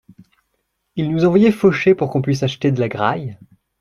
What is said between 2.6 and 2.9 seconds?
de la